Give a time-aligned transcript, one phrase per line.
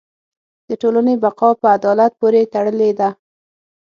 [0.69, 3.09] د ټولنې بقاء په عدالت پورې تړلې ده.